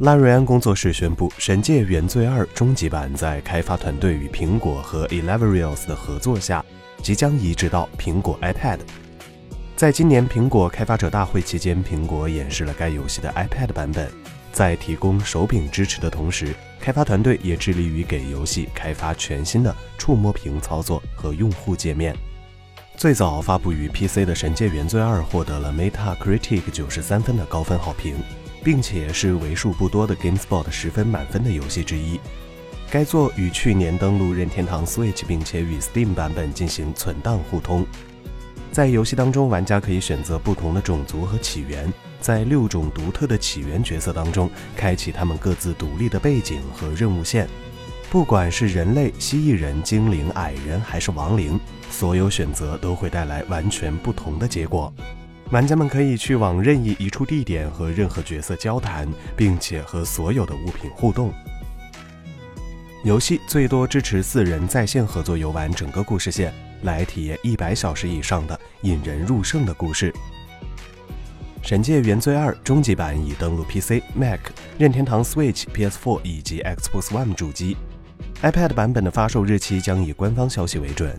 [0.00, 6.64] 拉瑞安工作室宣布，《神界：原罪二》终极版在开发团队与苹果和 Elevreals 的合作下，
[7.02, 8.78] 即将移植到苹果 iPad。
[9.76, 14.10] 在今年苹果开发者大会期间，苹果演示了该游戏的 iPad 版本。
[14.52, 22.16] 在提供手柄支持的同时，开发团队也致力于给游戏开发全新的触摸屏操作和用户界面。
[22.96, 28.14] 最早发布于 PC 的《神界：原罪二》获得了 Metacritic 九十三分的高分好评。
[28.62, 32.20] 并且是为数不多的 GameSpot 十分满分的游戏之一。
[32.90, 37.86] 该作于去年登陆任天堂 Switch，并且与 Steam 版本进行存档互通。
[38.72, 47.48] 在游戏当中，玩家可以选择不同的种族和起源，在六种独特的起源角色当中，开启他们各自独立的背景和任务线。
[48.10, 51.58] 不管是人类、蜥蜴人、精灵、矮人还是亡灵，
[51.90, 54.92] 所有选择都会带来完全不同的结果。
[55.50, 61.32] 玩家们可以去往任意一处地点和任何角色交谈，并且和所有的物品互动。
[63.02, 70.12] 游戏最多支持四人在线合作游玩整个故事线，来体验一百小时以上的引人入胜的故事。
[71.62, 74.38] 《神界：原罪二》终极版已登陆 PC、Mac、
[74.78, 77.76] 任天堂 Switch、PS4 以及 Xbox One 主机
[78.40, 81.18] ，iPad 版本的发售日期将以官方消息为准。